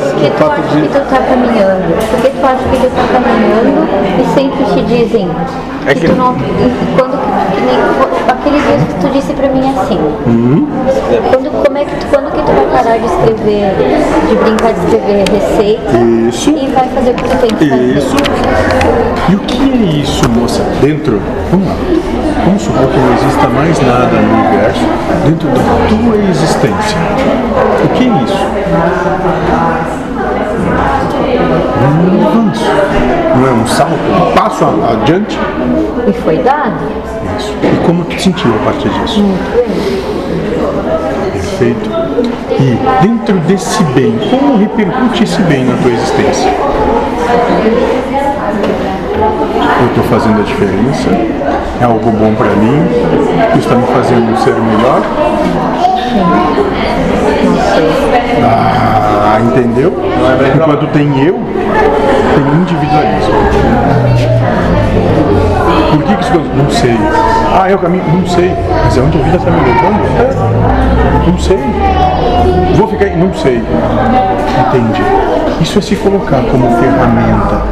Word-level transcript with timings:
Mas 0.00 0.10
Por 0.12 0.20
que 0.20 0.26
o 0.26 0.30
tu 0.30 0.44
acha 0.50 0.62
de. 0.62 0.82
que 0.82 0.88
tu 0.88 1.00
tá 1.10 1.18
caminhando? 1.18 2.10
Por 2.10 2.20
que 2.20 2.28
tu 2.30 2.46
acha 2.46 2.64
que 2.70 2.76
tu 2.78 2.90
tá 2.90 3.04
caminhando 3.12 3.88
e 4.20 4.34
sempre 4.34 4.64
te 4.74 4.82
dizem 4.86 5.28
É 5.86 5.94
que, 5.94 6.00
que- 6.00 6.08
tu 6.08 6.14
não. 6.16 6.34
Quando 6.96 7.18
que 7.52 7.60
nem, 7.60 7.78
aquele 8.28 8.58
dia 8.60 8.76
que 8.86 8.94
tu 9.06 9.12
disse 9.12 9.32
pra 9.34 9.48
mim 9.48 9.60
assim. 9.76 9.98
Uhum. 10.26 10.68
Quando, 11.30 11.64
como 11.64 11.78
é 11.78 11.84
que 11.84 11.94
tu, 11.96 12.06
quando 12.10 12.30
que 12.32 12.38
tu 12.42 12.52
vai 12.52 12.66
parar 12.82 12.98
de 12.98 13.06
escrever, 13.06 13.74
de 14.28 14.34
brincar 14.36 14.72
de 14.72 14.80
escrever 14.80 15.24
receita 15.28 15.98
Isso. 16.28 16.50
e 16.50 16.70
vai 16.74 16.88
fazer 16.94 17.10
o 17.10 17.14
que 17.14 17.24
tu 17.24 17.36
tem 17.38 17.50
que 17.50 17.68
fazer? 17.68 17.96
Isso. 17.98 18.16
E 19.28 19.34
o 19.34 19.38
que 19.40 19.62
é 19.72 20.00
isso, 20.00 20.28
moça? 20.30 20.62
Dentro. 20.80 21.20
Vamos 21.50 21.68
lá. 21.68 21.74
Vamos 22.44 22.62
supor 22.62 22.86
que 22.88 22.98
não 22.98 23.14
exista 23.14 23.48
mais 23.48 23.80
nada 23.86 24.16
no 24.20 24.34
universo 24.34 24.80
dentro 25.24 25.48
da 25.48 25.60
tua 25.88 26.16
existência. 26.28 26.98
O 27.84 27.88
que 27.90 28.04
é 28.04 28.24
isso? 28.24 28.46
Um 31.84 32.26
avanço. 32.26 32.64
Não 33.36 33.48
é 33.48 33.52
um 33.52 33.66
salto, 33.66 33.92
um 33.92 34.32
passo 34.34 34.64
adiante? 34.92 35.38
E 36.06 36.12
foi 36.12 36.36
dado? 36.38 36.78
Isso. 37.38 37.54
E 37.62 37.86
como 37.86 38.04
tu 38.04 38.16
te 38.16 38.22
sentiu 38.22 38.54
a 38.54 38.58
partir 38.64 38.88
disso? 38.88 39.20
Muito 39.20 39.50
bem. 39.52 41.32
Perfeito. 41.32 41.90
E 42.50 42.78
dentro 43.02 43.38
desse 43.40 43.82
bem, 43.84 44.16
como 44.30 44.58
repercute 44.58 45.24
esse 45.24 45.40
bem 45.42 45.64
na 45.64 45.76
tua 45.76 45.90
existência? 45.90 46.52
Eu 49.80 49.86
estou 49.88 50.04
fazendo 50.04 50.40
a 50.40 50.44
diferença? 50.44 51.10
É 51.80 51.84
algo 51.84 52.10
bom 52.10 52.34
para 52.34 52.50
mim? 52.54 52.86
Isso 53.58 53.68
está 53.68 53.74
me 53.74 53.86
fazendo 53.86 54.36
ser 54.38 54.54
melhor? 54.54 55.02
Ah, 58.44 58.81
entendeu? 59.40 59.92
Enquanto 60.54 60.86
tem 60.92 61.24
eu, 61.24 61.40
tem 62.34 62.60
individualismo. 62.60 63.34
Por 65.90 66.02
que, 66.04 66.16
que 66.16 66.22
isso 66.22 66.40
Não 66.56 66.70
sei. 66.70 66.96
Ah, 67.54 67.70
é 67.70 67.74
o 67.74 67.78
caminho? 67.78 68.04
Não 68.12 68.26
sei. 68.26 68.54
Mas 68.84 68.96
é 68.96 69.00
onde 69.00 69.18
a 69.18 69.22
vida 69.22 69.36
está 69.36 69.50
me 69.50 69.60
levando? 69.60 70.02
É. 70.20 71.30
Não 71.30 71.38
sei. 71.38 71.58
Vou 72.76 72.88
ficar 72.88 73.04
aí? 73.04 73.16
Não 73.16 73.32
sei. 73.34 73.62
Entende? 74.68 75.02
Isso 75.60 75.78
é 75.78 75.82
se 75.82 75.96
colocar 75.96 76.42
como 76.50 76.68
ferramenta 76.78 77.62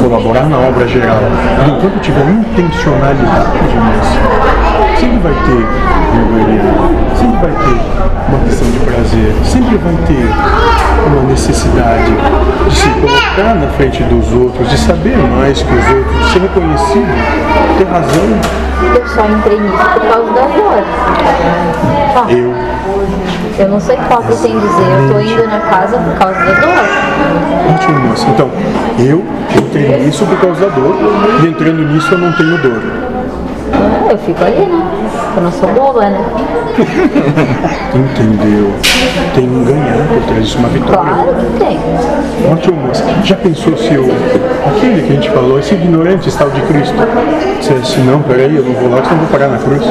colaborar 0.00 0.48
na 0.48 0.58
obra 0.58 0.86
geral. 0.86 1.18
Enquanto 1.66 2.00
tiver 2.00 2.28
intencionalidade 2.28 3.50
sempre 4.98 5.18
vai 5.18 5.32
ter 5.32 5.93
necessidade 11.34 12.12
de 12.68 12.74
se 12.76 12.88
colocar 12.90 13.54
na 13.56 13.66
frente 13.72 14.02
dos 14.04 14.32
outros, 14.32 14.70
de 14.70 14.78
saber 14.78 15.16
mais 15.16 15.60
que 15.60 15.74
os 15.74 15.88
outros, 15.88 16.18
de 16.26 16.32
ser 16.32 16.38
reconhecido, 16.42 17.08
ter 17.76 17.84
razão. 17.88 18.28
Eu 18.94 19.08
só 19.08 19.26
entrei 19.26 19.58
nisso 19.58 19.76
por 19.76 20.00
causa 20.00 20.32
da 20.32 20.42
dor. 20.42 20.84
Ah, 22.16 22.26
Eu, 22.28 22.54
eu 23.58 23.68
não 23.68 23.80
sou 23.80 23.94
hipócrita 23.94 24.46
em 24.46 24.60
dizer, 24.60 24.86
eu 25.00 25.12
tô 25.12 25.20
indo 25.20 25.46
na 25.48 25.58
casa 25.58 25.98
por 25.98 26.14
causa 26.16 26.38
da 26.38 26.52
dor. 26.52 27.74
ótimo 27.74 27.98
moça. 28.00 28.26
Então, 28.28 28.50
eu 29.00 29.24
entrei 29.58 30.04
nisso 30.04 30.24
por 30.26 30.38
causa 30.40 30.60
da 30.60 30.68
dor, 30.68 30.94
e 31.42 31.46
entrando 31.48 31.84
nisso 31.92 32.14
eu 32.14 32.18
não 32.18 32.32
tenho 32.32 32.56
dor. 32.58 32.80
Eu 34.08 34.18
fico 34.18 34.44
ali, 34.44 34.66
né? 34.66 34.86
Eu 35.36 35.42
não 35.42 35.50
sou 35.50 35.68
boba, 35.70 36.02
né? 36.10 36.20
Entendeu? 37.94 38.72
Tem 39.34 39.46
um 40.24 40.34
por 40.34 40.40
disso, 40.40 40.58
uma 40.58 40.68
vitória. 40.68 41.12
Claro 41.12 41.34
que 41.34 41.58
tem. 41.58 41.78
Ótimo. 42.50 42.90
Já 43.24 43.36
pensou 43.36 43.76
se 43.76 43.94
eu, 43.94 44.04
aquele 44.66 45.02
que 45.02 45.12
a 45.12 45.14
gente 45.14 45.30
falou, 45.30 45.58
esse 45.58 45.74
ignorante, 45.74 46.30
tal 46.36 46.50
de 46.50 46.60
Cristo, 46.62 46.94
dissesse, 47.58 48.00
não, 48.00 48.22
peraí, 48.22 48.56
eu 48.56 48.64
não 48.64 48.72
vou 48.72 48.90
lá, 48.90 49.02
senão 49.02 49.12
eu 49.12 49.18
vou 49.18 49.28
pagar 49.28 49.48
na 49.48 49.58
cruz. 49.58 49.82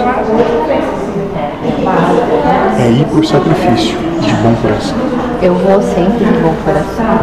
É 2.80 2.90
ir 2.90 3.06
pro 3.06 3.26
sacrifício 3.26 3.98
de 4.22 4.34
bom 4.36 4.56
coração. 4.62 4.98
Eu 5.42 5.54
vou 5.56 5.82
sempre 5.82 6.26
de 6.26 6.40
bom 6.40 6.54
coração. 6.64 7.20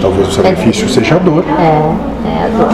Talvez 0.00 0.28
o 0.28 0.32
sacrifício 0.32 0.88
seja 0.88 1.16
a 1.16 1.18
dor. 1.18 1.44
É, 1.58 1.62
é 1.62 2.44
a 2.44 2.48
dor. 2.48 2.68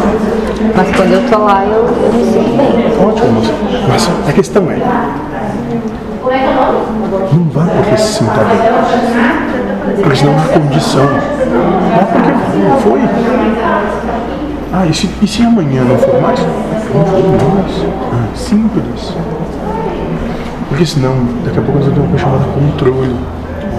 Mas 0.77 0.97
quando 0.97 1.13
eu 1.13 1.23
tô 1.31 1.39
lá, 1.39 1.65
eu, 1.65 1.85
eu 1.85 2.13
me 2.13 2.25
sinto 2.25 2.57
bem. 2.57 3.07
Ótimo. 3.07 3.43
Mas 3.89 4.11
a 4.29 4.33
questão 4.33 4.71
é, 4.71 4.79
não 7.19 7.67
porque 7.67 7.97
se 7.97 8.19
sinta 8.19 8.45
bem. 8.45 10.03
Porque 10.03 10.17
senão 10.17 10.35
há 10.37 10.59
condição. 10.59 11.07
Vá 11.97 12.05
porque 12.07 12.33
foi. 12.83 13.01
Ah, 14.73 14.87
e 14.87 14.95
se, 14.95 15.09
e 15.23 15.27
se 15.27 15.43
amanhã 15.43 15.85
não 15.85 15.97
for 15.99 16.21
mais? 16.21 16.41
Não 16.41 17.05
for 17.05 17.55
mais. 17.55 17.87
Ah, 18.13 18.29
simples. 18.35 19.15
Porque 20.69 20.87
senão, 20.87 21.15
daqui 21.45 21.59
a 21.59 21.63
pouco 21.63 21.79
vamos 21.79 21.95
ter 21.95 22.01
uma 22.01 22.09
coisa 22.09 22.25
chamada 22.25 22.45
controle. 22.45 23.17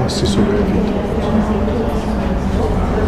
Posse 0.04 0.26
sobre 0.26 0.52
a 0.52 0.64
vida. 0.64 1.06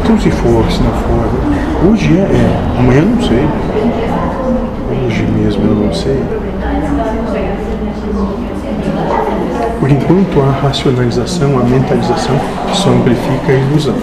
Então 0.04 0.20
se 0.20 0.32
for, 0.32 0.72
se 0.72 0.82
não 0.82 0.92
for. 0.92 1.90
Hoje 1.90 2.18
é, 2.18 2.22
é. 2.22 2.80
Amanhã 2.80 3.02
não 3.02 3.22
sei. 3.22 3.48
Hoje 5.06 5.28
mesmo 5.28 5.66
eu 5.66 5.76
não 5.76 5.94
sei. 5.94 6.24
Porque 9.80 9.94
enquanto 9.94 10.42
há 10.42 10.52
racionalização, 10.52 11.60
a 11.60 11.64
mentalização 11.64 12.36
só 12.74 12.90
amplifica 12.90 13.52
a 13.52 13.56
ilusão. 13.56 13.96